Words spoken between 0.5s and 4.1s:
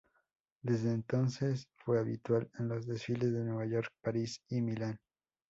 Desde entonces fue habitual en los desfiles de Nueva York,